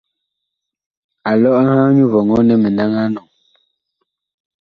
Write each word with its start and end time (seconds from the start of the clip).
Alɔ 1.29 1.49
a 1.59 1.63
ŋhaa 1.69 1.93
nyu 1.95 2.05
vɔŋɔ 2.13 2.37
nɛ 2.47 2.53
mi 2.61 2.69
naŋɛ 2.77 2.97
a 3.03 3.07
enɔŋ. 3.09 3.27